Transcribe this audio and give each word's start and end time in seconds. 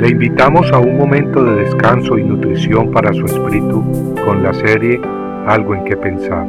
Le 0.00 0.08
invitamos 0.08 0.72
a 0.72 0.78
un 0.78 0.96
momento 0.96 1.44
de 1.44 1.64
descanso 1.64 2.16
y 2.16 2.24
nutrición 2.24 2.90
para 2.90 3.12
su 3.12 3.26
espíritu 3.26 4.14
con 4.24 4.42
la 4.42 4.54
serie 4.54 4.98
Algo 5.46 5.74
en 5.74 5.84
que 5.84 5.94
pensar. 5.94 6.46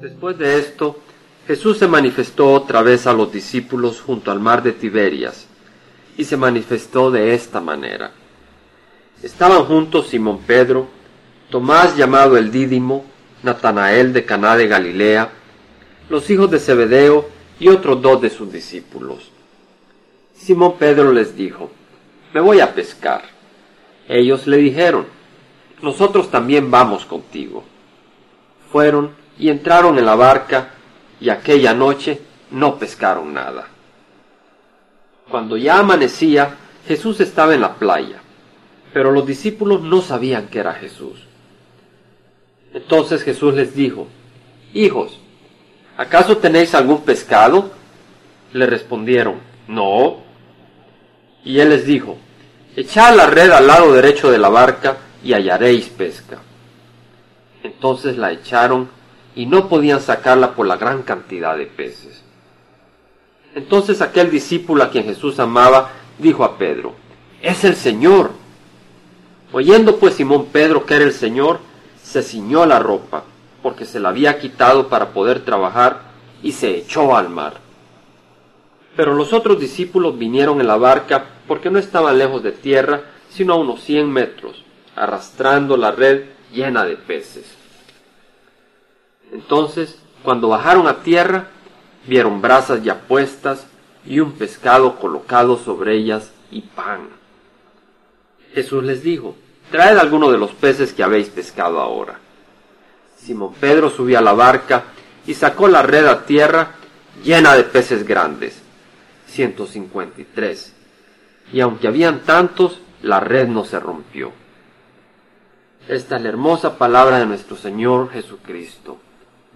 Después 0.00 0.38
de 0.38 0.60
esto, 0.60 1.00
Jesús 1.48 1.78
se 1.78 1.88
manifestó 1.88 2.52
otra 2.52 2.82
vez 2.82 3.08
a 3.08 3.12
los 3.12 3.32
discípulos 3.32 4.00
junto 4.00 4.30
al 4.30 4.38
mar 4.38 4.62
de 4.62 4.70
Tiberias, 4.70 5.48
y 6.16 6.22
se 6.22 6.36
manifestó 6.36 7.10
de 7.10 7.34
esta 7.34 7.60
manera. 7.60 8.12
Estaban 9.20 9.64
juntos 9.64 10.06
Simón 10.06 10.38
Pedro, 10.46 10.86
Tomás 11.50 11.96
llamado 11.96 12.36
el 12.36 12.52
Dídimo, 12.52 13.04
Natanael 13.42 14.12
de 14.12 14.24
Caná 14.24 14.56
de 14.56 14.68
Galilea, 14.68 15.32
los 16.08 16.28
hijos 16.30 16.50
de 16.50 16.58
Zebedeo 16.58 17.28
y 17.60 17.68
otros 17.68 18.00
dos 18.00 18.20
de 18.20 18.30
sus 18.30 18.52
discípulos. 18.52 19.30
Simón 20.34 20.76
Pedro 20.78 21.12
les 21.12 21.36
dijo, 21.36 21.70
Me 22.32 22.40
voy 22.40 22.60
a 22.60 22.74
pescar. 22.74 23.22
Ellos 24.08 24.46
le 24.46 24.58
dijeron, 24.58 25.06
Nosotros 25.82 26.30
también 26.30 26.70
vamos 26.70 27.04
contigo. 27.04 27.64
Fueron 28.70 29.10
y 29.38 29.50
entraron 29.50 29.98
en 29.98 30.06
la 30.06 30.14
barca, 30.14 30.70
y 31.20 31.30
aquella 31.30 31.74
noche 31.74 32.20
no 32.50 32.78
pescaron 32.78 33.34
nada. 33.34 33.68
Cuando 35.30 35.56
ya 35.56 35.78
amanecía, 35.78 36.56
Jesús 36.86 37.20
estaba 37.20 37.54
en 37.54 37.60
la 37.60 37.74
playa, 37.74 38.20
pero 38.92 39.12
los 39.12 39.26
discípulos 39.26 39.82
no 39.82 40.00
sabían 40.00 40.48
que 40.48 40.60
era 40.60 40.74
Jesús. 40.74 41.26
Entonces 42.72 43.22
Jesús 43.22 43.54
les 43.54 43.74
dijo, 43.74 44.06
Hijos, 44.72 45.18
¿acaso 45.98 46.38
tenéis 46.38 46.74
algún 46.74 47.02
pescado? 47.02 47.70
Le 48.54 48.64
respondieron, 48.64 49.34
No. 49.66 50.22
Y 51.44 51.60
él 51.60 51.68
les 51.68 51.84
dijo, 51.84 52.16
Echad 52.74 53.14
la 53.14 53.26
red 53.26 53.50
al 53.50 53.66
lado 53.66 53.92
derecho 53.92 54.30
de 54.30 54.38
la 54.38 54.48
barca 54.48 54.96
y 55.22 55.34
hallaréis 55.34 55.88
pesca. 55.90 56.38
Entonces 57.62 58.16
la 58.16 58.32
echaron 58.32 58.88
y 59.34 59.46
no 59.46 59.68
podían 59.68 60.00
sacarla 60.00 60.54
por 60.54 60.66
la 60.66 60.76
gran 60.76 61.02
cantidad 61.02 61.56
de 61.56 61.66
peces. 61.66 62.22
Entonces 63.54 64.00
aquel 64.00 64.30
discípulo 64.30 64.84
a 64.84 64.90
quien 64.90 65.04
Jesús 65.04 65.38
amaba 65.40 65.90
dijo 66.18 66.44
a 66.44 66.56
Pedro, 66.56 66.94
Es 67.42 67.64
el 67.64 67.76
Señor. 67.76 68.30
Oyendo 69.52 69.98
pues 69.98 70.14
Simón 70.14 70.46
Pedro 70.46 70.86
que 70.86 70.94
era 70.94 71.04
el 71.04 71.12
Señor, 71.12 71.60
se 72.02 72.22
ciñó 72.22 72.64
la 72.66 72.78
ropa, 72.78 73.24
porque 73.68 73.84
se 73.84 74.00
la 74.00 74.08
había 74.08 74.38
quitado 74.38 74.88
para 74.88 75.10
poder 75.10 75.40
trabajar, 75.40 76.00
y 76.42 76.52
se 76.52 76.70
echó 76.70 77.14
al 77.14 77.28
mar. 77.28 77.58
Pero 78.96 79.12
los 79.12 79.34
otros 79.34 79.60
discípulos 79.60 80.16
vinieron 80.16 80.62
en 80.62 80.66
la 80.66 80.78
barca 80.78 81.26
porque 81.46 81.68
no 81.68 81.78
estaban 81.78 82.16
lejos 82.16 82.42
de 82.42 82.52
tierra, 82.52 83.02
sino 83.28 83.52
a 83.52 83.56
unos 83.56 83.82
cien 83.82 84.10
metros, 84.10 84.64
arrastrando 84.96 85.76
la 85.76 85.90
red 85.90 86.28
llena 86.50 86.86
de 86.86 86.96
peces. 86.96 87.44
Entonces, 89.32 89.98
cuando 90.22 90.48
bajaron 90.48 90.88
a 90.88 91.02
tierra, 91.02 91.48
vieron 92.06 92.40
brasas 92.40 92.82
ya 92.82 93.02
puestas 93.02 93.66
y 94.06 94.20
un 94.20 94.32
pescado 94.32 94.98
colocado 94.98 95.58
sobre 95.58 95.94
ellas 95.94 96.32
y 96.50 96.62
pan. 96.62 97.10
Jesús 98.54 98.82
les 98.82 99.02
dijo, 99.02 99.36
Traed 99.70 99.98
alguno 99.98 100.32
de 100.32 100.38
los 100.38 100.52
peces 100.52 100.94
que 100.94 101.02
habéis 101.02 101.28
pescado 101.28 101.78
ahora. 101.80 102.18
Simón 103.28 103.52
Pedro 103.60 103.90
subió 103.90 104.18
a 104.18 104.22
la 104.22 104.32
barca 104.32 104.84
y 105.26 105.34
sacó 105.34 105.68
la 105.68 105.82
red 105.82 106.06
a 106.06 106.24
tierra 106.24 106.76
llena 107.22 107.54
de 107.54 107.64
peces 107.64 108.06
grandes, 108.06 108.58
153. 109.26 110.72
Y 111.52 111.60
aunque 111.60 111.88
habían 111.88 112.20
tantos, 112.20 112.80
la 113.02 113.20
red 113.20 113.46
no 113.46 113.66
se 113.66 113.78
rompió. 113.78 114.32
Esta 115.86 116.16
es 116.16 116.22
la 116.22 116.28
hermosa 116.30 116.78
palabra 116.78 117.18
de 117.18 117.26
nuestro 117.26 117.56
Señor 117.56 118.10
Jesucristo 118.10 118.98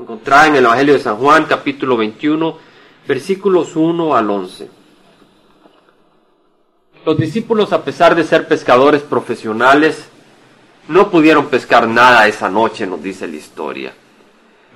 encontrada 0.00 0.46
en 0.46 0.56
el 0.56 0.64
Evangelio 0.64 0.94
de 0.94 1.00
San 1.00 1.16
Juan, 1.16 1.44
capítulo 1.46 1.96
21, 1.96 2.56
versículos 3.06 3.76
1 3.76 4.16
al 4.16 4.30
11. 4.30 4.70
Los 7.04 7.18
discípulos, 7.18 7.72
a 7.72 7.84
pesar 7.84 8.14
de 8.14 8.24
ser 8.24 8.48
pescadores 8.48 9.02
profesionales, 9.02 10.07
no 10.88 11.10
pudieron 11.10 11.46
pescar 11.46 11.86
nada 11.86 12.26
esa 12.26 12.48
noche, 12.48 12.86
nos 12.86 13.02
dice 13.02 13.28
la 13.28 13.36
historia. 13.36 13.92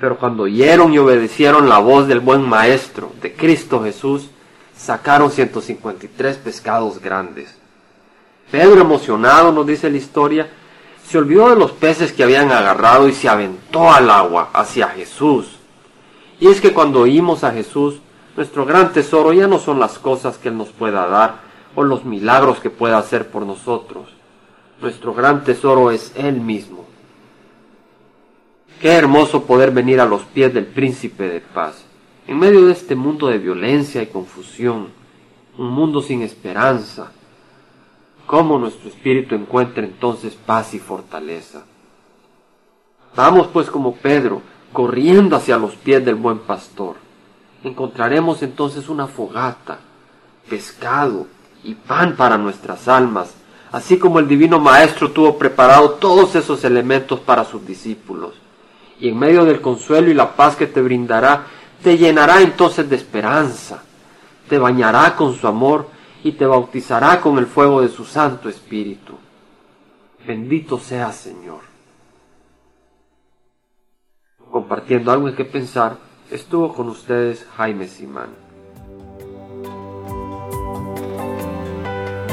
Pero 0.00 0.18
cuando 0.18 0.44
oyeron 0.44 0.92
y 0.92 0.98
obedecieron 0.98 1.68
la 1.68 1.78
voz 1.78 2.08
del 2.08 2.20
buen 2.20 2.42
Maestro, 2.42 3.12
de 3.20 3.34
Cristo 3.34 3.82
Jesús, 3.82 4.28
sacaron 4.76 5.30
153 5.30 6.36
pescados 6.38 7.00
grandes. 7.00 7.56
Pedro, 8.50 8.80
emocionado, 8.80 9.52
nos 9.52 9.66
dice 9.66 9.88
la 9.88 9.98
historia, 9.98 10.50
se 11.06 11.18
olvidó 11.18 11.50
de 11.50 11.56
los 11.56 11.72
peces 11.72 12.12
que 12.12 12.24
habían 12.24 12.50
agarrado 12.50 13.08
y 13.08 13.12
se 13.12 13.28
aventó 13.28 13.92
al 13.92 14.10
agua 14.10 14.50
hacia 14.52 14.88
Jesús. 14.88 15.58
Y 16.40 16.48
es 16.48 16.60
que 16.60 16.72
cuando 16.72 17.00
oímos 17.00 17.44
a 17.44 17.52
Jesús, 17.52 18.00
nuestro 18.36 18.64
gran 18.64 18.92
tesoro 18.92 19.32
ya 19.32 19.46
no 19.46 19.58
son 19.58 19.78
las 19.78 19.98
cosas 19.98 20.38
que 20.38 20.48
Él 20.48 20.56
nos 20.56 20.70
pueda 20.70 21.06
dar 21.06 21.42
o 21.76 21.84
los 21.84 22.04
milagros 22.04 22.58
que 22.58 22.70
pueda 22.70 22.98
hacer 22.98 23.28
por 23.30 23.42
nosotros. 23.44 24.19
Nuestro 24.80 25.12
gran 25.12 25.44
tesoro 25.44 25.90
es 25.90 26.12
Él 26.16 26.40
mismo. 26.40 26.86
Qué 28.80 28.92
hermoso 28.92 29.44
poder 29.44 29.72
venir 29.72 30.00
a 30.00 30.06
los 30.06 30.22
pies 30.22 30.54
del 30.54 30.64
príncipe 30.64 31.28
de 31.28 31.40
paz, 31.40 31.84
en 32.26 32.38
medio 32.38 32.64
de 32.64 32.72
este 32.72 32.94
mundo 32.94 33.26
de 33.26 33.36
violencia 33.36 34.02
y 34.02 34.06
confusión, 34.06 34.88
un 35.58 35.70
mundo 35.70 36.00
sin 36.00 36.22
esperanza, 36.22 37.12
cómo 38.26 38.58
nuestro 38.58 38.88
espíritu 38.88 39.34
encuentra 39.34 39.84
entonces 39.84 40.34
paz 40.34 40.72
y 40.72 40.78
fortaleza. 40.78 41.64
Vamos 43.14 43.48
pues 43.48 43.68
como 43.68 43.96
Pedro, 43.96 44.40
corriendo 44.72 45.36
hacia 45.36 45.58
los 45.58 45.74
pies 45.74 46.02
del 46.02 46.14
buen 46.14 46.38
pastor. 46.38 46.96
Encontraremos 47.62 48.42
entonces 48.42 48.88
una 48.88 49.08
fogata, 49.08 49.80
pescado 50.48 51.26
y 51.64 51.74
pan 51.74 52.16
para 52.16 52.38
nuestras 52.38 52.88
almas, 52.88 53.34
así 53.72 53.98
como 53.98 54.18
el 54.18 54.28
divino 54.28 54.58
Maestro 54.58 55.10
tuvo 55.10 55.38
preparado 55.38 55.92
todos 55.92 56.34
esos 56.34 56.64
elementos 56.64 57.20
para 57.20 57.44
sus 57.44 57.66
discípulos. 57.66 58.34
Y 58.98 59.08
en 59.08 59.18
medio 59.18 59.44
del 59.44 59.60
consuelo 59.60 60.10
y 60.10 60.14
la 60.14 60.36
paz 60.36 60.56
que 60.56 60.66
te 60.66 60.82
brindará, 60.82 61.46
te 61.82 61.96
llenará 61.96 62.40
entonces 62.42 62.88
de 62.88 62.96
esperanza, 62.96 63.82
te 64.48 64.58
bañará 64.58 65.16
con 65.16 65.34
su 65.34 65.46
amor 65.46 65.88
y 66.22 66.32
te 66.32 66.44
bautizará 66.44 67.20
con 67.20 67.38
el 67.38 67.46
fuego 67.46 67.80
de 67.80 67.88
su 67.88 68.04
Santo 68.04 68.48
Espíritu. 68.48 69.14
Bendito 70.26 70.78
sea 70.78 71.12
Señor. 71.12 71.60
Compartiendo 74.50 75.12
algo 75.12 75.28
en 75.28 75.36
que 75.36 75.44
pensar, 75.44 75.96
estuvo 76.30 76.74
con 76.74 76.88
ustedes 76.88 77.46
Jaime 77.56 77.88
Simán. 77.88 78.49